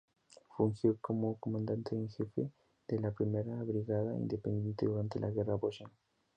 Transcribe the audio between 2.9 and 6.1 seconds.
la Primera Brigada Independiente durante la Guerra Boshin.